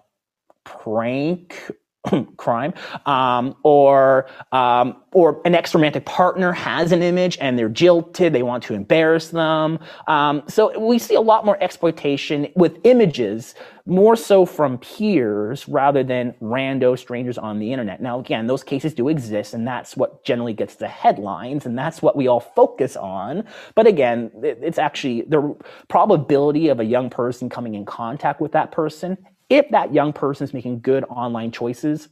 [0.64, 1.72] prank
[2.38, 2.74] crime,
[3.06, 8.64] um, or um, or an ex-romantic partner has an image and they're jilted, they want
[8.64, 9.80] to embarrass them.
[10.08, 13.56] Um, so we see a lot more exploitation with images,
[13.88, 18.00] more so from peers rather than rando strangers on the internet.
[18.00, 22.02] Now, again, those cases do exist, and that's what generally gets the headlines, and that's
[22.02, 23.44] what we all focus on.
[23.74, 25.56] But again, it's actually the
[25.88, 29.18] probability of a young person coming in contact with that person
[29.50, 32.10] if that young person is making good online choices,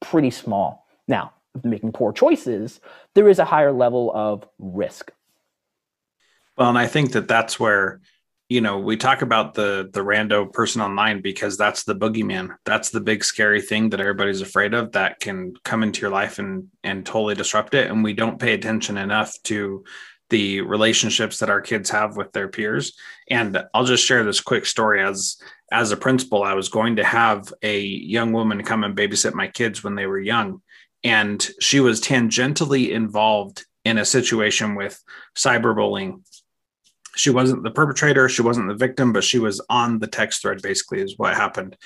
[0.00, 0.86] pretty small.
[1.06, 2.80] Now, making poor choices,
[3.14, 5.10] there is a higher level of risk.
[6.56, 8.00] Well, and I think that that's where
[8.48, 12.90] you know we talk about the the rando person online because that's the boogeyman that's
[12.90, 16.68] the big scary thing that everybody's afraid of that can come into your life and
[16.82, 19.82] and totally disrupt it and we don't pay attention enough to
[20.28, 22.92] the relationships that our kids have with their peers
[23.30, 25.38] and i'll just share this quick story as
[25.74, 29.48] as a principal, I was going to have a young woman come and babysit my
[29.48, 30.62] kids when they were young.
[31.02, 35.02] And she was tangentially involved in a situation with
[35.36, 36.22] cyberbullying.
[37.16, 40.62] She wasn't the perpetrator, she wasn't the victim, but she was on the text thread,
[40.62, 41.76] basically, is what happened.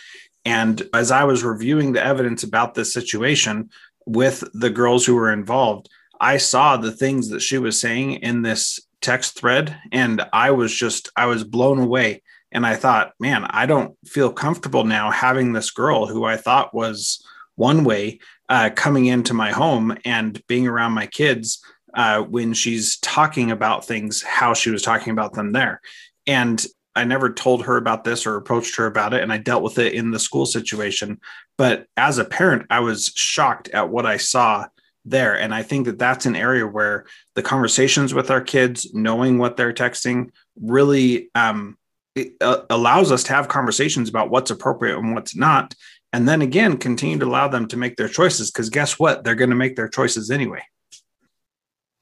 [0.44, 3.70] And as I was reviewing the evidence about this situation
[4.04, 5.88] with the girls who were involved,
[6.20, 9.78] I saw the things that she was saying in this text thread.
[9.92, 14.32] And I was just, I was blown away and I thought, man, I don't feel
[14.32, 17.22] comfortable now having this girl who I thought was
[17.56, 21.62] one way uh, coming into my home and being around my kids
[21.94, 25.80] uh, when she's talking about things, how she was talking about them there.
[26.26, 29.62] And I never told her about this or approached her about it, and I dealt
[29.62, 31.20] with it in the school situation.
[31.56, 34.66] But as a parent, I was shocked at what I saw
[35.04, 35.38] there.
[35.38, 39.56] And I think that that's an area where the conversations with our kids, knowing what
[39.56, 40.30] they're texting,
[40.60, 41.78] really um,
[42.18, 45.74] it uh, allows us to have conversations about what's appropriate and what's not
[46.12, 49.24] and then again continue to allow them to make their choices because guess what?
[49.24, 50.62] They're going to make their choices anyway.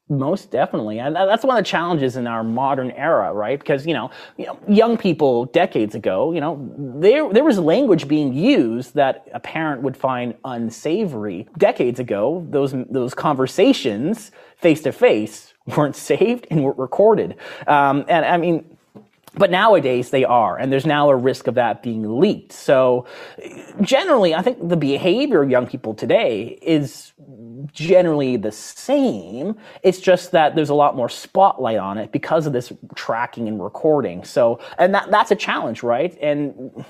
[0.08, 3.58] Most definitely and that's one of the challenges in our modern era right?
[3.58, 8.06] Because you know, you know young people decades ago you know there there was language
[8.06, 11.48] being used that a parent would find unsavory.
[11.58, 17.34] Decades ago those those conversations face to face weren't saved and weren't recorded.
[17.66, 18.75] Um, and i mean
[19.36, 22.52] but nowadays they are, and there's now a risk of that being leaked.
[22.52, 23.06] So
[23.82, 27.12] generally, I think the behavior of young people today is
[27.72, 29.56] generally the same.
[29.82, 33.62] It's just that there's a lot more spotlight on it because of this tracking and
[33.62, 34.24] recording.
[34.24, 36.16] So, and that, that's a challenge, right?
[36.20, 36.84] And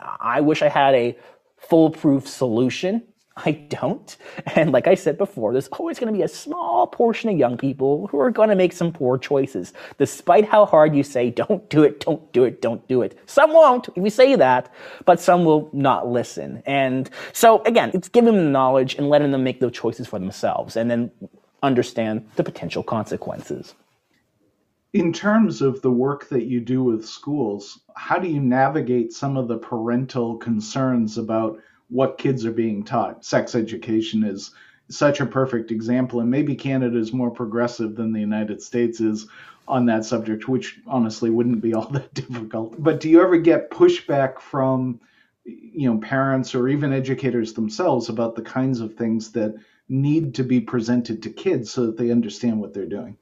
[0.00, 1.18] I wish I had a
[1.58, 3.02] foolproof solution
[3.36, 4.16] I don't.
[4.56, 7.56] And like I said before, there's always going to be a small portion of young
[7.56, 11.68] people who are going to make some poor choices, despite how hard you say, don't
[11.70, 13.18] do it, don't do it, don't do it.
[13.26, 14.72] Some won't, if we say that,
[15.04, 16.62] but some will not listen.
[16.66, 20.18] And so again, it's giving them the knowledge and letting them make those choices for
[20.18, 21.10] themselves and then
[21.62, 23.74] understand the potential consequences.
[24.92, 29.36] In terms of the work that you do with schools, how do you navigate some
[29.36, 31.60] of the parental concerns about
[31.90, 33.24] what kids are being taught.
[33.24, 34.52] Sex education is
[34.88, 39.28] such a perfect example, and maybe Canada is more progressive than the United States is
[39.68, 42.82] on that subject, which honestly wouldn't be all that difficult.
[42.82, 45.00] But do you ever get pushback from
[45.44, 49.54] you know parents or even educators themselves about the kinds of things that
[49.88, 53.16] need to be presented to kids so that they understand what they're doing?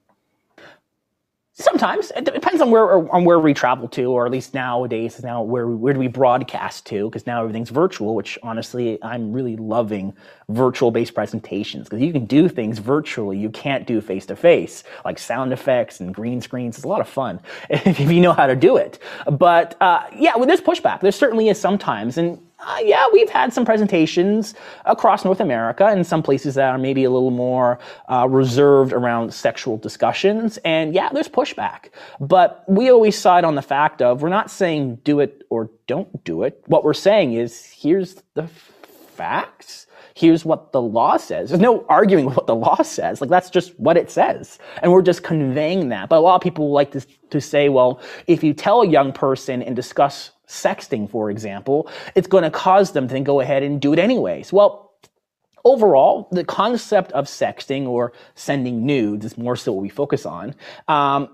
[1.61, 5.43] Sometimes it depends on where on where we travel to, or at least nowadays now
[5.43, 7.11] where where do we broadcast to?
[7.11, 8.15] Because now everything's virtual.
[8.15, 10.15] Which honestly, I'm really loving
[10.49, 14.85] virtual based presentations because you can do things virtually you can't do face to face,
[15.05, 16.77] like sound effects and green screens.
[16.77, 17.41] It's a lot of fun
[17.71, 19.01] if you know how to do it.
[19.31, 21.01] But uh, yeah, well, there's pushback.
[21.01, 24.55] There certainly is sometimes, and uh, yeah, we've had some presentations
[24.85, 27.79] across North America in some places that are maybe a little more
[28.09, 30.59] uh, reserved around sexual discussions.
[30.65, 31.91] And yeah, there's pushback.
[32.21, 36.25] But we always side on the fact of we're not saying do it or don't
[36.25, 36.63] do it.
[36.67, 38.49] What we're saying is here's the
[39.15, 39.87] facts.
[40.15, 41.51] Here's what the law says.
[41.51, 43.21] There's no arguing with what the law says.
[43.21, 44.59] Like that's just what it says.
[44.83, 46.09] And we're just conveying that.
[46.09, 49.13] But a lot of people like to, to say, well, if you tell a young
[49.13, 53.63] person and discuss sexting, for example, it's going to cause them to then go ahead
[53.63, 54.53] and do it anyways.
[54.53, 54.93] Well,
[55.65, 60.55] overall, the concept of sexting or sending nudes is more so what we focus on.
[60.89, 61.29] Um,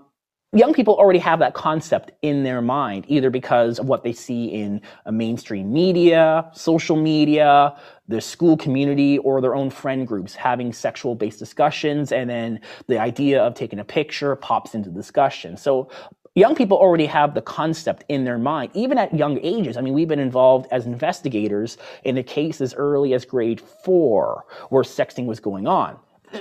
[0.52, 4.46] young people already have that concept in their mind, either because of what they see
[4.46, 7.76] in mainstream media, social media,
[8.08, 12.12] the school community, or their own friend groups having sexual based discussions.
[12.12, 15.56] And then the idea of taking a picture pops into discussion.
[15.56, 15.88] So
[16.34, 19.76] young people already have the concept in their mind, even at young ages.
[19.76, 24.44] I mean, we've been involved as investigators in a case as early as grade four
[24.70, 25.96] where sexting was going on.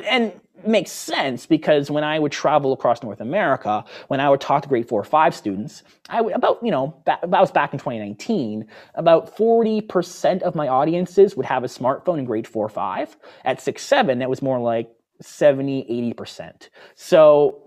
[0.10, 0.34] And
[0.66, 4.70] makes sense because when I would travel across North America, when I would talk to
[4.70, 8.66] grade four or five students, I would about, you know, that was back in 2019,
[8.96, 13.16] about 40% of my audiences would have a smartphone in grade four or five.
[13.46, 14.90] At six, seven, it was more like
[15.22, 16.70] 70, 80%.
[16.96, 17.63] So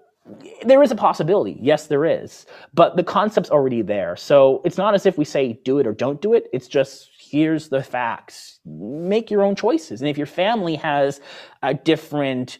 [0.62, 1.56] there is a possibility.
[1.60, 2.46] Yes, there is.
[2.74, 4.16] But the concept's already there.
[4.16, 6.48] So it's not as if we say do it or don't do it.
[6.52, 8.60] It's just here's the facts.
[8.64, 10.00] Make your own choices.
[10.00, 11.20] And if your family has
[11.62, 12.58] a different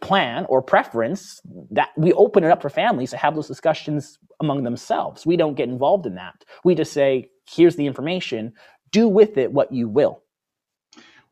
[0.00, 4.64] plan or preference, that we open it up for families to have those discussions among
[4.64, 5.26] themselves.
[5.26, 6.44] We don't get involved in that.
[6.64, 8.52] We just say, here's the information.
[8.90, 10.22] Do with it what you will.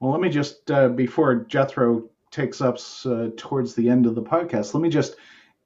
[0.01, 4.23] Well, let me just, uh, before Jethro takes us uh, towards the end of the
[4.23, 5.17] podcast, let me just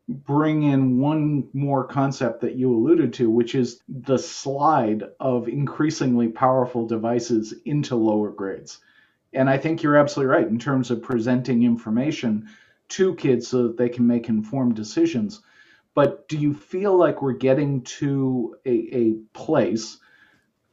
[0.09, 6.29] bring in one more concept that you alluded to, which is the slide of increasingly
[6.29, 8.79] powerful devices into lower grades.
[9.33, 12.49] And I think you're absolutely right in terms of presenting information
[12.91, 15.43] to kids so that they can make informed decisions.
[15.95, 19.99] But do you feel like we're getting to a, a place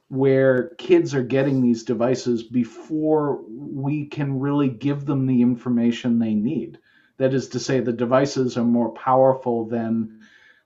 [0.10, 6.34] where kids are getting these devices before we can really give them the information they
[6.34, 6.80] need.
[7.18, 10.22] That is to say, the devices are more powerful than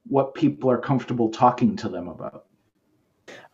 [0.07, 2.45] what people are comfortable talking to them about.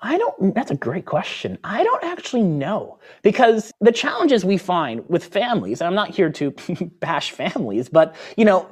[0.01, 1.57] I don't, that's a great question.
[1.63, 6.51] I don't actually know because the challenges we find with families, I'm not here to
[6.99, 8.67] bash families, but you know,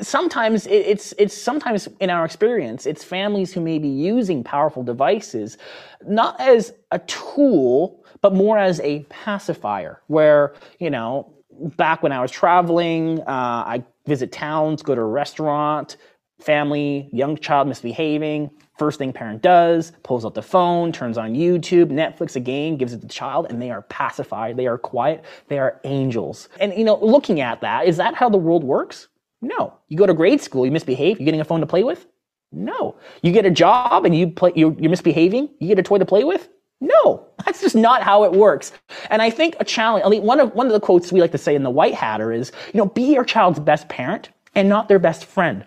[0.00, 5.58] sometimes it's, it's sometimes in our experience, it's families who may be using powerful devices,
[6.06, 11.32] not as a tool, but more as a pacifier where, you know,
[11.76, 15.96] back when I was traveling, uh, I visit towns, go to a restaurant,
[16.40, 21.90] family, young child misbehaving, First thing parent does, pulls out the phone, turns on YouTube,
[21.90, 24.56] Netflix again, gives it to the child, and they are pacified.
[24.56, 25.22] They are quiet.
[25.48, 26.48] They are angels.
[26.60, 29.08] And you know, looking at that, is that how the world works?
[29.42, 29.74] No.
[29.88, 32.06] You go to grade school, you misbehave, you getting a phone to play with?
[32.52, 32.96] No.
[33.22, 36.06] You get a job and you play, you're, you're misbehaving, you get a toy to
[36.06, 36.48] play with?
[36.80, 38.72] No, that's just not how it works.
[39.10, 41.32] And I think a challenge, I mean, one of, one of the quotes we like
[41.32, 44.70] to say in the White Hatter is, you know, be your child's best parent and
[44.70, 45.66] not their best friend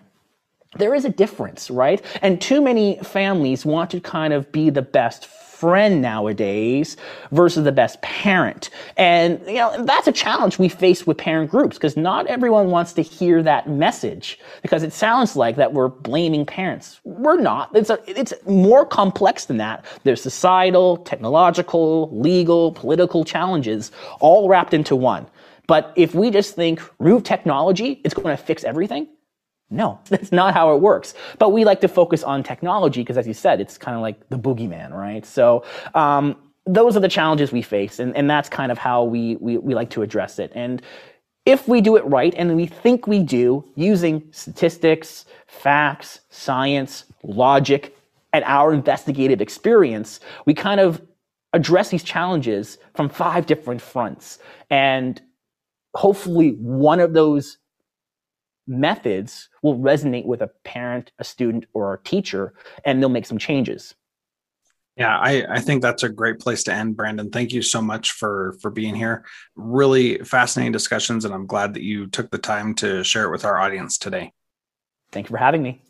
[0.76, 2.02] there is a difference, right?
[2.22, 5.26] And too many families want to kind of be the best
[5.64, 6.96] friend nowadays
[7.30, 8.68] versus the best parent.
[8.96, 12.92] And, you know, that's a challenge we face with parent groups because not everyone wants
[12.94, 17.00] to hear that message because it sounds like that we're blaming parents.
[17.04, 17.74] We're not.
[17.74, 19.86] It's, a, it's more complex than that.
[20.02, 25.26] There's societal, technological, legal, political challenges all wrapped into one.
[25.66, 29.08] But if we just think remove technology, it's going to fix everything,
[29.70, 31.14] no, that's not how it works.
[31.38, 34.28] But we like to focus on technology because, as you said, it's kind of like
[34.28, 35.24] the boogeyman, right?
[35.24, 36.36] So um,
[36.66, 39.74] those are the challenges we face, and, and that's kind of how we, we, we
[39.74, 40.52] like to address it.
[40.54, 40.82] And
[41.46, 47.96] if we do it right, and we think we do, using statistics, facts, science, logic,
[48.32, 51.02] and our investigative experience, we kind of
[51.52, 54.38] address these challenges from five different fronts.
[54.70, 55.20] And
[55.94, 57.58] hopefully, one of those
[58.66, 62.54] methods will resonate with a parent, a student, or a teacher,
[62.84, 63.94] and they'll make some changes.
[64.96, 67.30] Yeah, I, I think that's a great place to end, Brandon.
[67.30, 69.24] Thank you so much for for being here.
[69.56, 73.44] Really fascinating discussions, and I'm glad that you took the time to share it with
[73.44, 74.32] our audience today.
[75.10, 75.82] Thank you for having me.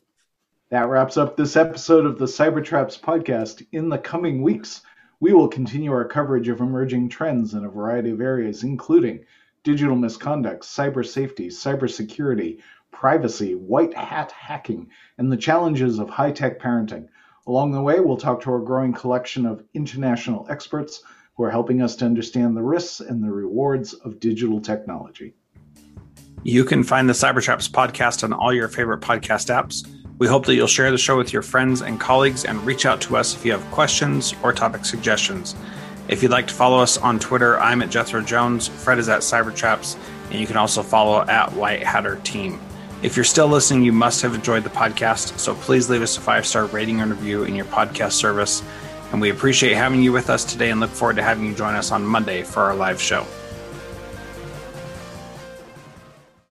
[0.71, 3.67] That wraps up this episode of the Cybertraps podcast.
[3.73, 4.81] In the coming weeks,
[5.21, 9.25] we will continue our coverage of emerging trends in a variety of areas, including
[9.65, 12.61] digital misconduct, cyber safety, cybersecurity,
[12.93, 14.89] privacy, white hat hacking,
[15.19, 17.09] and the challenges of high tech parenting.
[17.47, 21.03] Along the way, we'll talk to our growing collection of international experts
[21.35, 25.35] who are helping us to understand the risks and the rewards of digital technology.
[26.45, 29.89] You can find the Cybertraps podcast on all your favorite podcast apps.
[30.19, 33.01] We hope that you'll share the show with your friends and colleagues and reach out
[33.03, 35.57] to us if you have questions or topic suggestions.
[36.07, 39.21] If you'd like to follow us on Twitter, I'm at Jethro Jones, Fred is at
[39.23, 39.97] Cybertraps,
[40.31, 42.61] and you can also follow at White Hatter Team.
[43.03, 45.39] If you're still listening, you must have enjoyed the podcast.
[45.39, 48.63] So please leave us a five star rating and review in your podcast service.
[49.13, 51.75] And we appreciate having you with us today and look forward to having you join
[51.75, 53.27] us on Monday for our live show.